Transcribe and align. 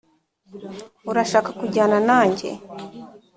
urashaka 1.09 1.49
kujyana 1.59 1.97
nanjye 2.09 2.49